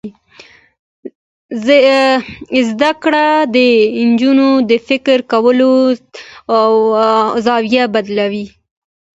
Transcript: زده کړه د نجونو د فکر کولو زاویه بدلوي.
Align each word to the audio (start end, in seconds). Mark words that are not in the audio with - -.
زده 2.69 2.91
کړه 3.03 3.27
د 3.55 3.57
نجونو 4.09 4.49
د 4.69 4.71
فکر 4.87 5.17
کولو 5.31 5.71
زاویه 7.45 7.85
بدلوي. 7.93 8.45